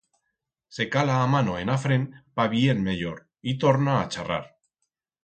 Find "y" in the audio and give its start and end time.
3.53-3.55